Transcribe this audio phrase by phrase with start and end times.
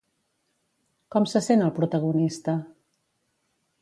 [1.15, 2.57] Com se sent el protagonista?